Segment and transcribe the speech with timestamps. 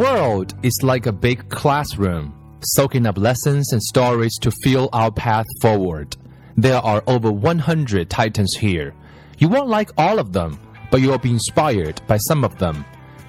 [0.00, 5.44] world is like a big classroom, soaking up lessons and stories to fuel our path
[5.60, 6.16] forward.
[6.56, 8.94] There are over 100 titans here.
[9.36, 10.58] You won't like all of them,
[10.90, 12.82] but you'll be inspired by some of them.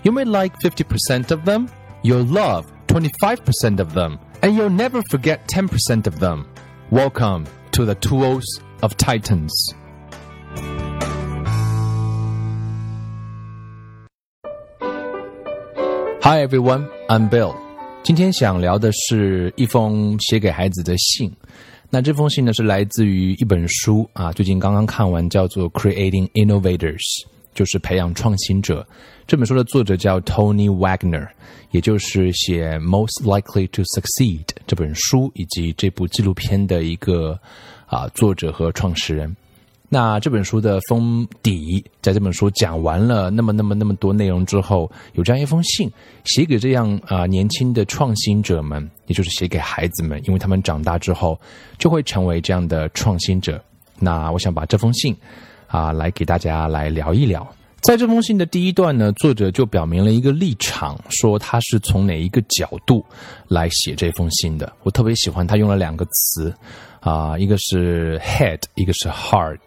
[0.03, 1.69] You may like 50% of them,
[2.03, 6.47] you'll love 25% of them, and you'll never forget 10% of them.
[6.89, 8.45] Welcome to the Tools
[8.81, 9.73] of Titans.
[16.31, 17.53] Hi everyone, I'm Bill.
[18.03, 21.29] 今天想聊的是一封写给孩子的信。
[21.89, 26.95] 那这封信呢是来自于一本书啊，最近刚刚看完，叫做《Creating Innovators》，
[27.53, 28.87] 就是培养创新者。
[29.27, 31.27] 这本书的作者叫 Tony Wagner，
[31.71, 37.37] 也就是写《Most Likely to Succeed》这本书以及这部纪录片的一个
[37.87, 39.35] 啊作者和创始人。
[39.93, 45.91] 那这本书的封底，在这本书讲完了那么那么那么多内容之后，有这样一封信，
[46.23, 51.37] 写给这样啊年轻的创新者们，也就是写给孩子们，因为他们长大之后
[51.77, 53.61] 就会成为这样的创新者。
[53.99, 55.13] 那我想把这封信
[55.67, 57.45] 啊来给大家来聊一聊。
[57.81, 63.03] 在这封信的第一段呢，作者就表明了一个立场，说他是从哪一个角度
[63.47, 64.71] 来写这封信的。
[64.83, 66.53] 我特别喜欢他用了两个词。
[66.99, 69.57] 啊，一个是 head，一个是 heart，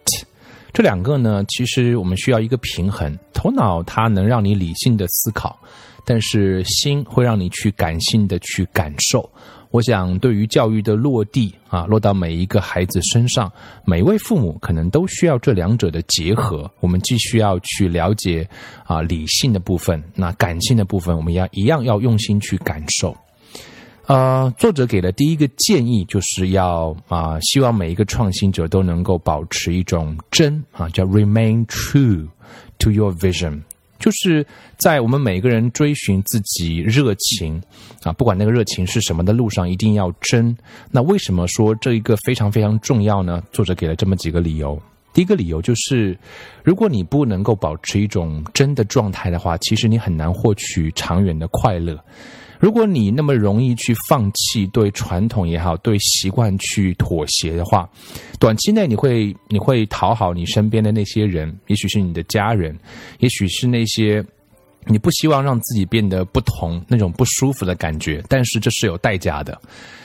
[0.72, 3.18] 这两个呢，其实我们需要一个平衡。
[3.32, 5.58] 头脑它能让你理性的思考，
[6.06, 9.28] 但是心会让你去感性的去感受。
[9.74, 13.50] 我想，对于教育的落地啊，落到每一个孩子身上，
[13.84, 16.70] 每一位父母可能都需要这两者的结合。
[16.78, 18.48] 我们既需要去了解
[18.86, 23.16] 啊理性的部分，那感性的部分，我们要一样要用心去感受。
[24.06, 32.28] 呃，作者给的第一个建议就是要啊，希望每一个创新者都能够保持一种真啊，叫 remain true
[32.78, 33.60] to your vision，
[33.98, 34.44] 就是
[34.76, 37.62] 在我们每个人追寻自己热情
[38.02, 40.56] 啊，不管那个热情是什么的路上，一定要真。
[40.90, 43.42] 那为什么说这一个非常非常重要呢？
[43.52, 44.80] 作者给了这么几个理由。
[45.12, 46.18] 第一个理由就是，
[46.64, 51.96] 如果你不能够保持一种真的状态的话，其实你很难获取长远的快乐。
[52.58, 57.88] 如果你那么容易去放弃对传统也好，对习惯去妥协的话，
[58.38, 62.78] 短期内你会你会讨好你身边的那些人，也许是你的家人，
[63.18, 64.24] 也许是那些
[64.86, 69.60] 你不希望让自己变得不同那种不舒服的感觉，但是这是有代价的。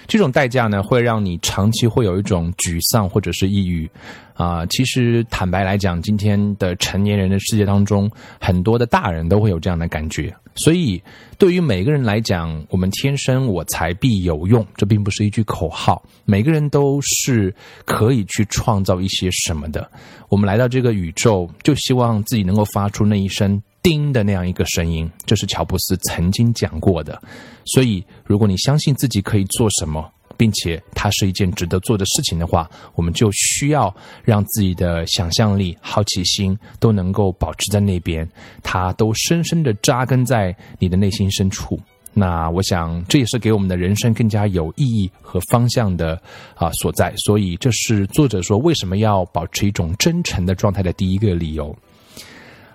[0.07, 3.88] 这种代价呢，会让你长期会有一种沮丧或者是抑郁，
[4.34, 10.35] 啊，其实坦白来讲，今天的成年人的世界当中，很多的大人都会有这样的感觉。
[10.56, 11.01] 所以，
[11.38, 16.03] 对于每个人来讲，我们天生我材必有用，这并不是一句口号。
[16.25, 17.53] 每个人都是
[17.85, 19.89] 可以去创造一些什么的。
[20.28, 23.62] 我们来到这个宇宙，就希望自己能够发出那一声。
[23.81, 27.22] 叮的那样一个声音，这是乔布斯曾经讲过的。
[27.66, 38.28] 所以，如果你相信自己可以做什么，并且它是一件值得做的事情的话，我们就需要让自己的想象力、好奇心都能够保持在那边，
[38.63, 41.79] 它都深深的扎根在你的内心深处。
[42.13, 46.19] 那我想，这也是给我们的人生更加有意义和方向的
[46.56, 47.13] 啊所在。
[47.18, 51.75] 所以，这是作者说为什么要保持一种真诚的状态的第一个理由。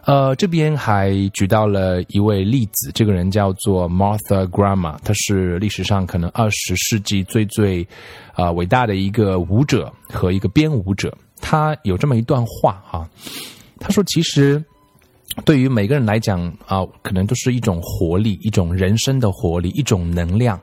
[0.06, 7.87] 呃，这边还举到了一位例子，这个人叫做 Martha Graham，他是历史上可能二十世纪最最
[8.34, 11.16] 啊伟大的一个舞者和一个编舞者。
[11.41, 13.09] 他有这么一段话哈，
[13.81, 14.62] 他说：“其实
[15.44, 20.60] 对于每个人来讲啊，可能都是一种活力，一种人生的活力，一种能量。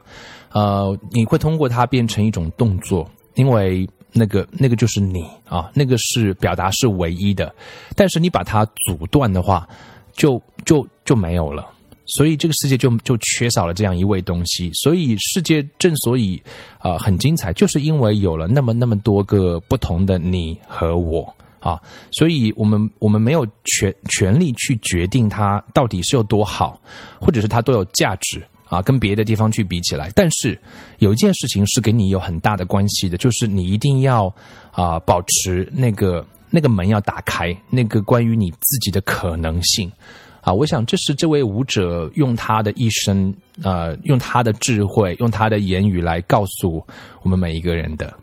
[0.51, 7.53] 呃，你会通过它变成一种动作，因为。”那个那个就是你啊，那个是表达是唯一的，
[7.95, 9.67] 但是你把它阻断的话，
[10.13, 11.67] 就就就没有了。
[12.07, 14.69] 所以这个世界就就缺少了这样一位东西。
[14.73, 16.41] 所以世界正所以
[16.79, 21.79] 啊很精彩，就是因为有了那么那么多个不同的你和我啊。
[22.11, 26.77] 所以我们我们没有权权利去决定它到底是有多好，
[27.19, 28.41] 或者是它多有价值。
[28.71, 30.57] 啊，跟别的地方去比起来，但是
[30.99, 34.33] 有一件事情是跟你有很大的关系的，就是你一定要
[34.71, 39.91] 啊保持那个那个门要打开，那个关于你自己的可能性
[40.39, 40.53] 啊。
[40.53, 46.81] 我想这是这位舞者用他的一生，呃，用他的智慧，用他的言语来告诉
[47.23, 48.13] 我们每一个人的。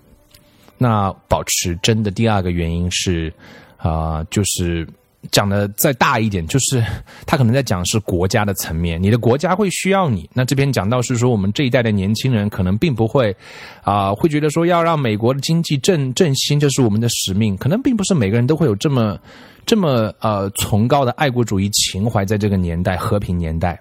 [0.78, 3.30] 那保持真的第二个原因是
[3.76, 4.88] 啊，就是。
[5.30, 6.82] 讲的再大一点，就是
[7.26, 10.28] 他可能在讲是国家的层面，你的国家会需要你。
[10.32, 13.34] 那这边讲到是说，我们这一代的年轻人可能并不会，
[13.82, 17.56] 啊，会觉得说要让美国的经济振振兴，这是我们的使命。
[17.56, 19.18] 可能并不是每个人都会有这么
[19.66, 23.78] 这么呃崇高的爱国主义情怀，在这个年代和平年代。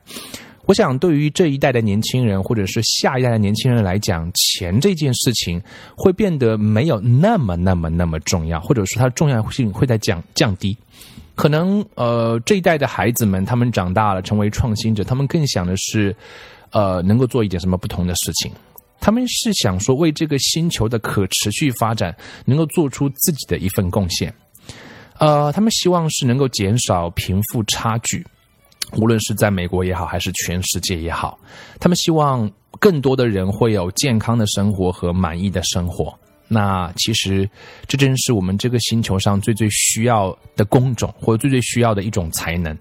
[0.65, 5.61] 我想，对于这一代的年轻人，或者是下一代的年轻人来讲，钱这件事情
[5.95, 10.75] 会变得没有那么、那么、那么重要，或者说它重要性会在降降低。
[11.37, 16.13] 可能呃，这一代的孩子们，他们长大了，成为创新者，他们更想的是，
[16.71, 18.51] 呃，能够做一点什么不同的事情。
[18.99, 22.13] 他们是想说，为这个星球的可持续发展，
[22.43, 24.33] 能够做出自己的一份贡献。
[25.19, 28.25] 呃，他们希望是能够减少贫富差距。
[28.93, 31.37] 无论是在美国也好，还是全世界也好，
[31.79, 36.17] 他们希望更多的人会有健康的生活和满意的生活。
[36.47, 37.49] 那其实
[37.87, 42.77] 这正是我们这个星球上最最需要的工种，或者最最需要的一种才能。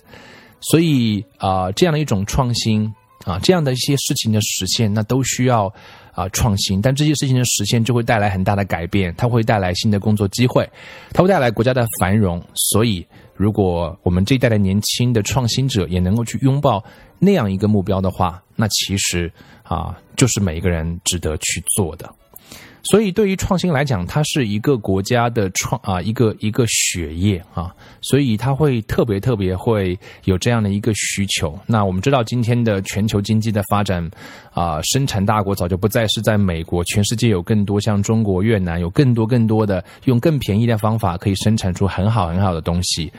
[0.60, 2.92] 所以啊，这样的一种创新
[3.24, 5.72] 啊，这样的一些事情的实现，那都需要
[6.12, 6.80] 啊创新。
[6.80, 10.68] 但这些事情的实现就会带来很大的改变，它会带来新的工作机会，
[11.12, 12.42] 它会带来国家的繁荣。
[12.54, 13.06] 所以。
[13.38, 16.82] 如果我们这一代的年轻的创新者也能够去拥抱
[17.18, 19.30] 那样一个目标的话，那其实
[19.62, 22.10] 啊，就是每一个人值得去做的。
[22.82, 31.58] 所以，对于创新来讲，它是一个国家的创啊，一个一个血液啊，所以它会特别特别会有这样的一个需求。
[31.66, 34.08] 那我们知道，今天的全球经济的发展
[34.54, 43.12] 啊，生产大国早就不再是在美国，全世界有更多像中国、越南，有更多更多的用更便宜的方法可以生产出很好很好的东西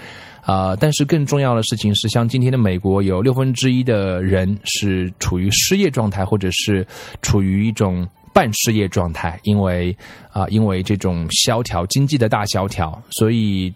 [0.44, 0.78] 啊。
[0.78, 6.88] 但是更重要的事情是，像今天的美国，有六分之一的人是处于失业状态，或者是
[7.22, 8.08] 处于一种。
[8.38, 9.98] 半失业状态，因为
[10.32, 13.74] 啊，因为这种萧条经济的大萧条，所以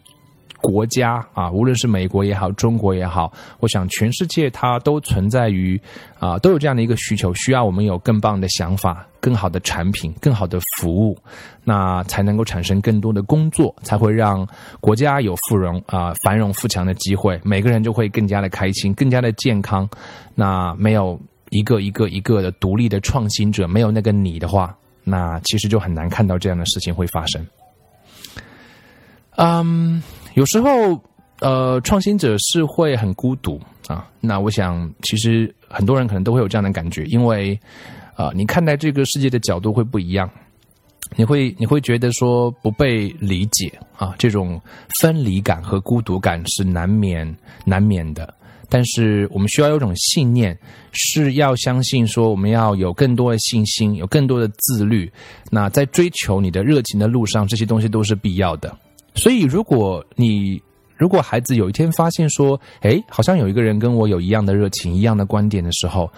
[0.62, 5.82] 国家啊，无论是美国也好，中国也好，我想全世界它都存在于
[6.20, 11.18] 啊，都有这样的一个需求，需要我们有更棒的想法、更好的产品、更好的服务，
[11.64, 14.48] 那才能够产生更多的工作，才会让
[14.80, 19.90] 国家有富荣啊、繁荣富强的机会，每个人就会更加的开心、更加的健康。
[20.36, 21.20] 那没有。
[21.52, 27.46] 一个一个一个的独立的创新者，没有那个你的话，那其实就很难看到这样的事情会发生。
[29.36, 30.02] 嗯，
[30.34, 30.70] 有时候
[31.40, 34.08] 呃，创新者是会很孤独啊。
[34.22, 37.60] 那我想，其实很多人可能都会有这样的感觉，因为
[38.16, 40.30] 啊，你看待这个世界的角度会不一样，
[41.18, 44.62] 你会你会觉得说不被理解啊，这种
[45.02, 48.34] 分离感和孤独感是难免难免的。
[48.74, 50.58] 但是我们需要有种信念，
[50.94, 55.12] 是要相信说我们要有更多的信心，有更多的自律。
[55.50, 58.74] 那在追求你的热情的路上，这些东西都是必要的。
[59.14, 60.58] 所以，如果你
[60.96, 66.10] 如果孩子有一天发现说，哎，好像有一个人跟我有一样的热情、一样的观点的时候，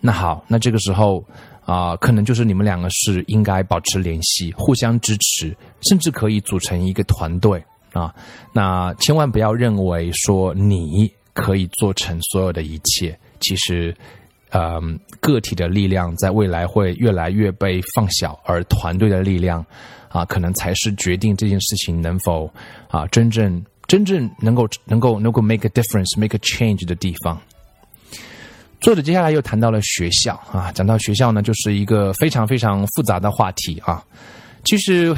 [0.00, 1.22] 那好，那这个时候
[1.66, 7.62] 啊，可能就是你们两个是应该保持联系，互相支持，甚至可以组成一个团队
[7.92, 8.10] 啊。
[8.54, 11.12] 那千万不要认为说你。
[11.32, 13.18] 可以做成所有的一切。
[13.40, 13.94] 其实，
[14.50, 19.64] 嗯，个体的力量在未来会越来越被放小，而团队的力量，
[20.08, 22.52] 啊，可能才是决定这件事情能否
[22.88, 27.40] 啊真正真正能够能够能够 make a difference、make a change 的地方。
[28.80, 34.02] 作者接下来又谈到了学校啊，讲到学校呢，就是一个非常非常复杂的话题啊。
[34.62, 35.14] 其实，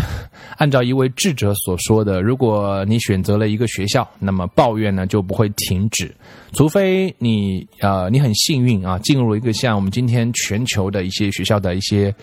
[0.56, 6.14] 按照一位智者所说的，如果你选择了一个学校，那么抱怨呢就不会停止，
[6.52, 12.14] 除非你呃你很幸运啊，进入了一个像我们今天全球的一些学校的一些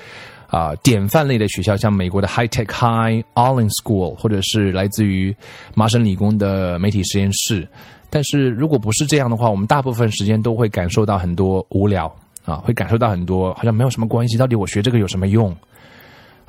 [0.47, 5.35] 啊典范类的学校，像美国的 High Tech High Allen School，或者是来自于
[5.75, 7.67] 麻省理工的媒体实验室。
[8.09, 12.11] 但是如果不是这样的话，我们大部分时间都会感受到很多无聊
[12.45, 15.55] 啊，会感受到很多好像没有什么关系，到底我学这个有什么用？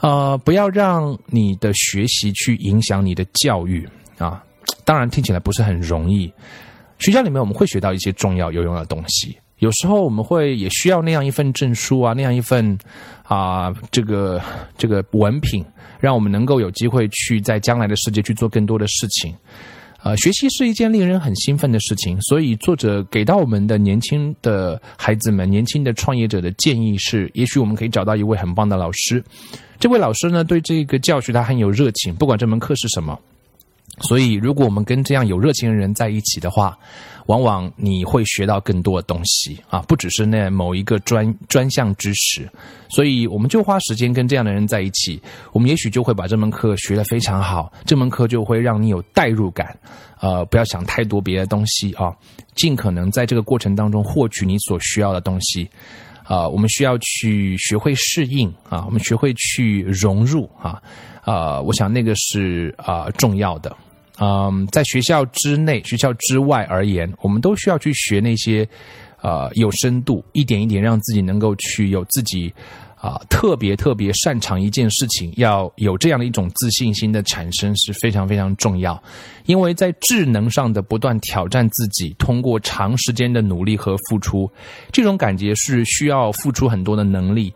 [0.00, 3.88] 呃，不要让你的学习去影响你的教育
[4.18, 4.42] 啊！
[4.84, 6.32] 当然听起来不是很容易。
[6.98, 12.78] 学校里面我们会学到一些重要有用的东西，有时候我们会也需要那样一份证书啊，那样一份
[13.24, 14.40] 啊这个
[14.76, 15.64] 这个文凭，
[15.98, 19.34] 让我们能够有机会去在将来的世界去做更多的事情。
[20.02, 29.22] 啊，学习是一件令人很兴奋的事情，所以作者给到我们的年轻的孩子们、年轻的创业者的建议是：也许我们可以找到一位很棒的老师。
[29.78, 33.18] 这位老师呢，对这个教学他很有热情，不管这门课是什么。
[34.02, 36.78] 所以，如果我们跟这样有热情的人在一起的话，
[37.30, 42.50] 往往你会学到更多的东西啊，不只是那某一个专专项知识。
[42.88, 45.22] 所以，我们就花时间跟这样的人在一起，
[45.52, 47.72] 我们也许就会把这门课学得非常好。
[47.84, 49.78] 这门课就会让你有代入感，
[50.20, 52.12] 呃，不要想太多别的东西啊，
[52.56, 55.70] 尽可能在这个过程当中获取你所需要的东西。
[56.24, 60.82] 啊，我们需要去学会适应啊，我们学会去融入啊，
[61.22, 63.76] 啊，我想那个是啊重要的。
[64.20, 68.68] 嗯，在学校之内、学校之外而言，我们都需要去学那些
[69.22, 72.52] 呃有深度，一点一点让自己能够去有自己。
[73.02, 79.02] 啊，特别特别擅长一件事情，要有这样的一种自信心的产生是非常非常重要，
[79.46, 84.46] 因为在智能上的不断挑战自己，通过长时间的努力和付出，
[84.92, 87.50] 这种感觉是需要付出很多的能力、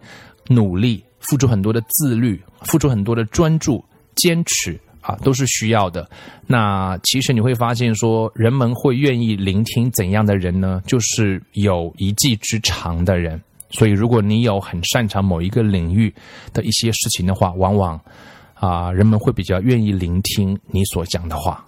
[0.49, 3.85] 努力，付出很多的自律，付出很多的专注、
[4.17, 6.09] 坚持啊，都是需要的。
[6.47, 10.81] 那其实你会发现，说人们会愿意聆听怎样的人呢？
[10.87, 13.39] 就是有一技之长的人。
[13.71, 16.15] 所以，如果你有很擅长某一个领域
[16.53, 18.01] 的一些事情的话，往往
[18.55, 21.63] 啊，人们会比较愿意聆听你所讲的话。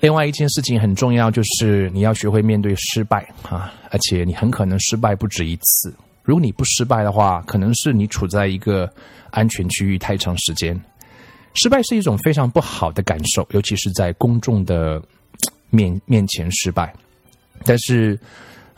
[0.00, 5.94] 另外一件事情很重要，就是你要学会面对失败啊，而且你很可能失败不止一次。
[6.22, 8.88] 如果你不失败的话，可能是你处在一个
[9.30, 10.78] 安全区域太长时间。
[11.54, 15.02] 失败是一种非常不好的感受，尤其是在公众的
[15.70, 16.94] 面面前失败。
[17.64, 18.18] 但是，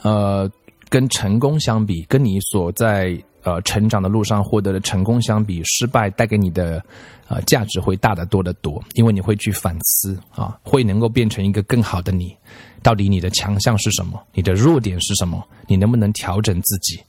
[0.02, 0.50] 呃。
[0.90, 6.81] 跟成功相比，跟你所在呃成长的路上获得的成功相比，失败带给你的
[7.26, 12.37] 呃价值会大得多得多，因为你会去反思啊，会能够变成一个更好的你。
[12.81, 14.23] 到底你的强项是什么？
[14.35, 15.45] 你的弱点是什么？
[15.66, 17.02] 你能不能调整自己？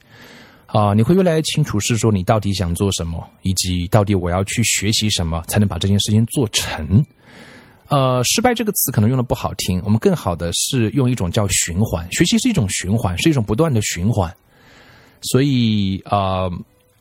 [0.66, 7.04] 啊，你会越来越清楚，是说你到底想做什么，以及到底我要去学习什么，才能把这件事情做成。
[7.88, 12.06] 呃，失败这个词可能用的不好听，我们更好的是用一种叫循环。
[12.10, 14.34] 学习是一种循环，是一种不断的循环。
[15.22, 16.50] 所以，呃，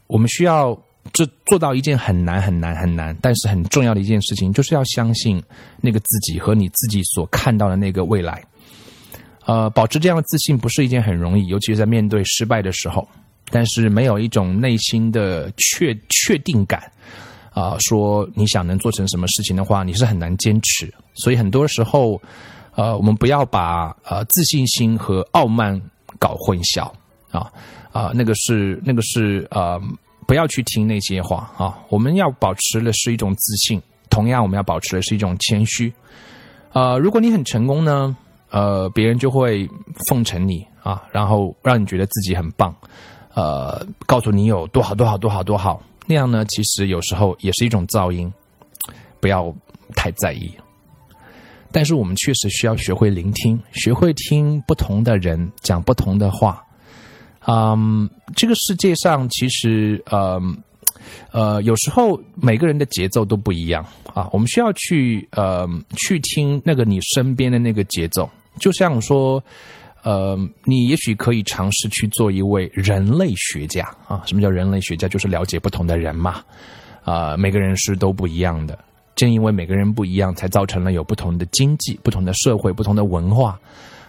[0.06, 0.80] 我们需要
[1.12, 5.42] 这做到一件很难很难很难，但是很重要的一件事情，就是要相信
[5.82, 8.44] 那个自己和你自己所看到的那个未来。
[9.48, 13.08] 呃，保持这样的自信不是一件很容易，尤其是在面对失败的时候。
[13.52, 16.92] 但是，没有一种内心的确确定感。
[17.54, 20.94] 啊，说你想能做成什么事情的话，你是很难坚持。
[21.14, 22.22] 所以很多时候，
[22.76, 25.82] 呃，我们不要把呃自信心和傲慢
[26.20, 26.92] 搞混淆
[27.32, 27.50] 啊
[27.94, 29.82] 啊，那个是那个是呃，
[30.28, 31.80] 不要去听那些话啊。
[31.88, 35.94] 我们要保持的是一种自信，同样我们要保持的是一种谦虚。
[36.74, 38.14] 呃，如果你很成功呢，
[38.50, 39.66] 呃，别人就会
[40.10, 42.76] 奉承你啊，然后让你觉得自己很棒，
[43.36, 45.84] 呃，告诉你有多好多好多好多好。
[46.08, 48.32] 那样呢，其实有时候也是一种噪音，
[49.20, 49.54] 不要
[49.94, 50.50] 太在意。
[51.70, 56.64] 但是我们确实需要学会聆听，学会听不同的人讲不同的话。
[57.46, 60.42] 嗯，这个世界上其实，呃，
[61.32, 64.30] 呃，有时候每个人的节奏都不一样啊。
[64.32, 69.44] 我们需要去，呃，去听那个你身边的那个节奏，就像说。
[70.06, 74.22] 呃，你也许可以尝试去做一位人类学家啊。
[74.28, 75.08] 什么叫人类学家？
[75.08, 76.44] 就是了解不同的人嘛。
[77.04, 78.78] 啊，每个人是都不一样的，
[79.16, 83.60] 正因为每个人不一样，才造成了有不同的经济、不同的社会、不同的文化，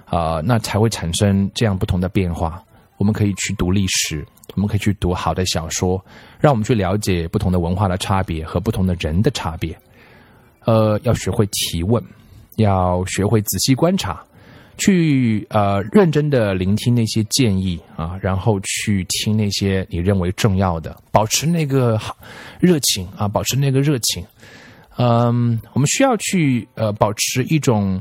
[0.05, 2.63] 啊，那才会产生这样不同的变化。
[2.99, 4.23] 我们可以去读历史，
[4.55, 5.99] 我们可以去读好的小说，
[6.39, 9.75] 让我们去了解不同的文化的差别和不同的人的差别。
[10.67, 12.03] 呃，要学会提问，
[12.57, 14.23] 要学会仔细观察。
[14.79, 21.99] 去呃认真的聆听那些建议啊，然后去听那些你认为重要的，保持那个
[22.61, 24.25] 热情啊，保持那个热情。
[24.97, 28.01] 嗯，我们需要去呃保持一种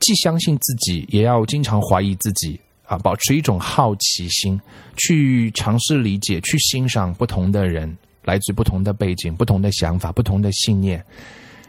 [0.00, 4.60] 既相信自己，也要经常怀疑自己啊，保持一种好奇心，
[4.96, 11.04] 去尝试理解，去欣赏不同的人，来自不同的背景、不同的想法、不同的信念。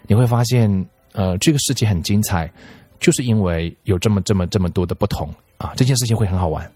[0.07, 2.51] 你会发现，呃，这个世界很精彩。
[2.99, 6.69] 就是因为有这么这么这么多的不同啊，这件事情会很好玩。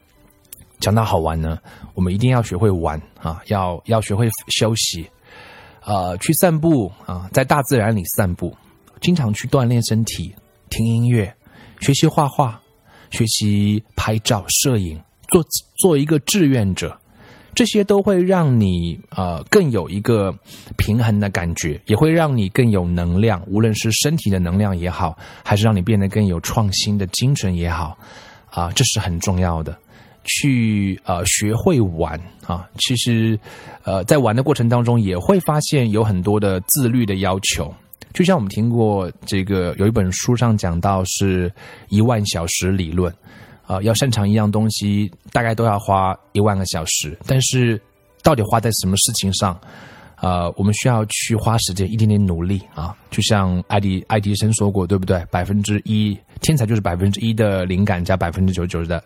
[0.80, 1.60] 讲到好玩呢，
[1.94, 5.10] 我们一定要学会玩啊，要要学会休息，
[5.86, 8.54] 呃，去散步啊，在大自然里散步，
[9.00, 10.34] 经常去锻炼身体，
[10.70, 11.34] 听音乐，
[11.80, 12.60] 学习画画，
[13.12, 15.42] 学习拍照、摄影，做
[15.78, 17.00] 做一个志愿者。
[17.56, 20.34] 这些都会让你呃更有一个
[20.78, 27.98] 平衡的感觉，也会让你更有能量，无论是身体的能量也好，还是让你变得更有创新的精神也好，
[28.50, 29.78] 啊，这是很重要的。
[30.26, 33.38] 去呃学会玩啊，其实
[33.84, 37.74] 呃在玩的过程当中，也会发现有很多的自律的要求。
[38.14, 41.52] 就像我们听过这个有一本书上讲到是
[41.90, 43.14] 一万小时理论。
[43.74, 47.18] 啊，要擅长一样东西，大概都要花一万个小时。
[47.26, 47.82] 但是，
[48.22, 49.60] 到底花在什么事情上？
[50.22, 52.96] 呃，我们需要去花时间，一点点努力啊。
[53.10, 55.22] 就像爱迪爱迪生说过，对不对？
[55.30, 59.04] 百分之一天才就是百分之一的灵感加百分之九九的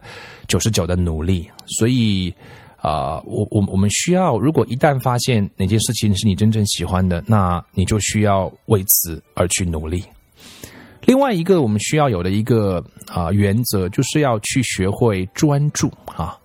[0.48, 1.50] 九十九的努力。
[1.66, 2.32] 所以，
[2.78, 10.04] 啊，我我我们需要，如果一旦发现哪件事情是你真正喜欢的，那你就需要为此而去努力。
[11.08, 16.38] 另外一个我们需要有的一个啊原则，就是要去学会专注啊。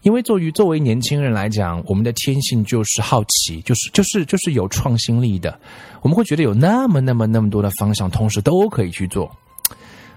[0.00, 5.60] 因为作于作为年轻人来讲，我们的天性就是好奇，就是就是就是有创新力的。
[6.00, 9.30] 我们会觉得有那么那么那么多的方向，同时都可以去做。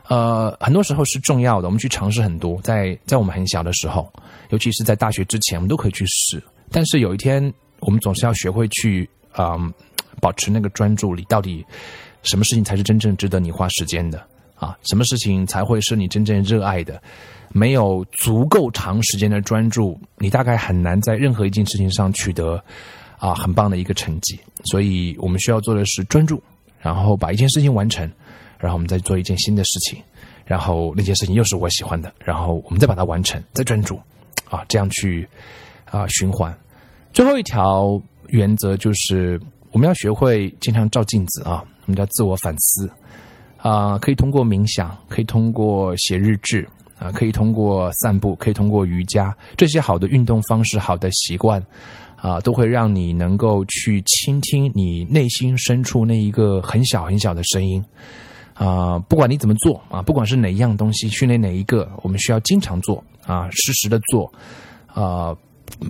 [0.08, 2.62] 呃，很多时候是重要的，我们去尝试很多。
[2.62, 4.10] 在在我们很小的时候，
[4.52, 6.42] 尤其是在大学之前，我们都可以去试。
[6.72, 9.58] 但是有一天，我们总是要学会去啊，
[10.22, 11.26] 保持那个专注力。
[11.28, 11.66] 到底
[12.24, 14.22] 什么事情才是真正值得你花时间的
[14.56, 14.78] 啊？
[14.84, 17.02] 什么事情才会是你真正热爱的？
[17.54, 22.64] 没有足够长时间的专注，你大概很难在任何一件事情上取得
[23.18, 24.40] 啊很棒的一个成绩。
[24.66, 26.42] 所以我们需要做的是专注，
[26.80, 28.10] 然后把一件事情完成，
[28.58, 30.02] 然后我们再做一件新的事情，
[30.46, 34.00] 然后那件事情又是我喜欢的，然后我们再把它完成，再专注，
[34.50, 35.28] 啊，这样去
[35.86, 36.56] 啊循环。
[37.12, 39.38] 最后一条原则就是
[39.72, 42.90] 我们要学会经常照镜子啊，我们叫自我反思
[43.58, 46.68] 啊，可以通过冥想，可以通过写日志。
[47.00, 51.60] 啊，可以通过散步，可以通过瑜伽这些好的运动方式、好的习惯，
[52.16, 57.84] 啊，都会让你能够去倾听你内心深处那一个很小很小的声音。
[58.54, 64.32] 啊，不管你怎么做啊，不管是哪一样东西，训练哪一个，我们需要经常做啊，实时的做，
[64.86, 65.36] 啊，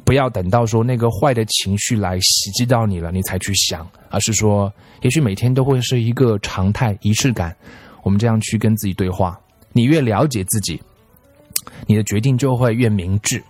[0.03, 4.71] 不要等到说那个坏的情绪来袭击到你了，你才去想，而是说，
[5.01, 7.55] 也许每天都会是一个常态仪式感，
[8.03, 9.39] 我们这样去跟自己对话。
[9.73, 10.81] 你越了解自己。
[11.85, 13.43] 你的决定就会越明智，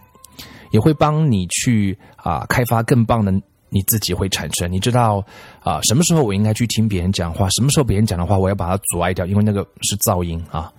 [0.72, 3.32] 也会帮你去啊开发更棒的
[3.70, 4.70] 你自己会产生。
[4.70, 5.24] 你知道
[5.62, 10.72] 啊什么时候我应该去听别人讲话，什么时候别人讲的话我要把它阻碍掉，因为那个是噪音啊。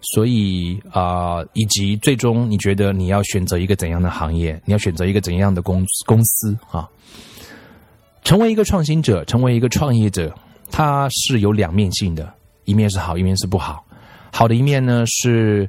[0.00, 6.88] 所以啊，以及最终你觉得你要选择一个怎样的行业，你要选择一个怎样的公公司啊？
[8.22, 10.34] 成为一个创新者，成为一个创业者，
[10.70, 12.32] 它是有两面性的，
[12.64, 13.84] 一面是好，一面是不好。
[14.32, 15.68] 好的一面呢是。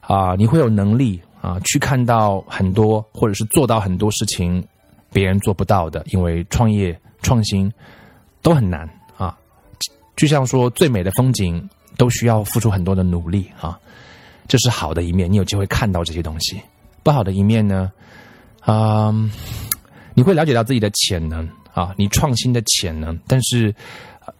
[0.00, 4.66] 啊，你会有能力啊，去看到很多，或者是做到很多事情，
[5.12, 6.02] 别人做不到的。
[6.10, 7.70] 因为创业创新
[8.40, 8.88] 都很难
[9.18, 9.36] 啊，
[10.16, 13.78] 就像说最美的风景都需要付出很多的努力啊，
[14.46, 16.60] 这是好的一面，你有机会看到这些东西。
[17.02, 17.90] 不好的一面呢，
[18.60, 19.12] 啊，
[20.14, 23.74] 你会了解到自己的潜能啊，你创新的潜能，但是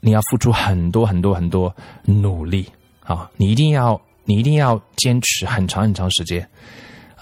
[0.00, 2.66] 你要付出很多很多很多努力
[3.04, 4.00] 啊，你一定要。
[4.30, 6.46] 你一定要坚持很长很长时间，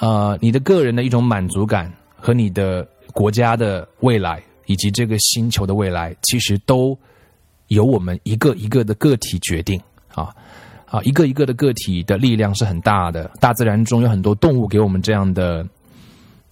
[0.00, 6.98] 呃，你的个人的一种满足感和你的国家的未来以及这个星球的未来，其实都
[7.68, 9.80] 由我们一个一个的个体决定
[10.16, 10.35] 啊
[10.87, 13.31] 啊，一个一个的个体的力量是很大的。
[13.38, 15.64] 大自然中有很多动物给我们这样的，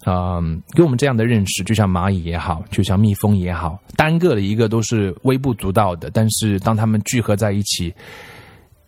[0.06, 7.92] 嗯，给我们这样的认识，就像蚂蚁也好，就像蜜蜂也好，单个的一个都是微不足道的，但是当它们聚合在一起。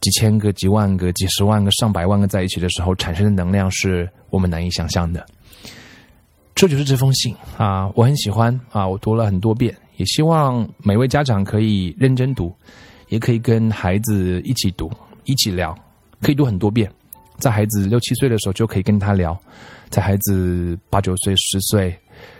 [0.02, 5.26] 几千个、几万个、几十万个、上百万个在一起的时候，产生的能量是我们难以想象的。
[6.54, 12.54] 这就是这封信啊，我很喜欢啊，我读了很多遍，也希望每位家长可以认真读，
[13.08, 14.90] 也可以跟孩子一起读，
[15.24, 15.76] 一起聊，
[16.22, 16.90] 可以读很多遍。
[17.38, 19.38] 在孩子六七岁的时候就可以跟他聊，
[19.90, 21.96] 在孩子八九岁、十岁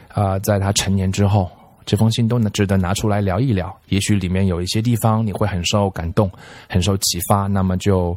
[0.09, 1.51] 啊，在他成年之后。
[1.85, 6.29] 这封信都能值得拿出来聊一聊，也许里面有一些地方你会很受感动，
[6.69, 8.13] 很受启发，那么就，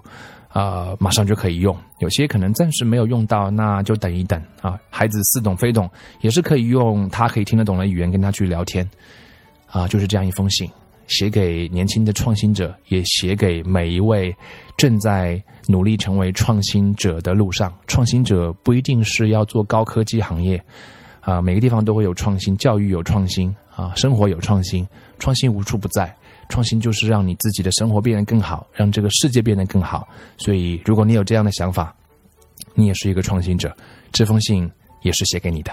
[0.54, 1.78] 呃，马上就可以用。
[2.00, 4.76] 有些可能暂时没有用到，那就等一等啊。
[4.90, 5.88] 孩子似懂非懂，
[6.22, 8.90] 也是可以用他可以听得懂的语言跟他去聊天，
[9.68, 10.68] 啊，就是这样一封信，
[11.10, 14.34] 写给年轻的创新者，也写给每一位
[14.78, 17.74] 正在努力成为创新者的路上。
[17.88, 20.64] 创新者不一定是要做高科技行业。
[21.22, 24.88] 啊，每个地方都会有创新，教育有创新啊，生活有创新，
[25.20, 26.16] 创新无处不在。
[26.48, 30.08] 创新就是让你自己的生活变得更好，让这个世界变得更好。
[30.38, 31.94] 所以，如果你有这样的想法，
[32.74, 33.76] 你也是一个创新者，
[34.12, 34.68] 这封信
[35.02, 35.72] 也是写给你的。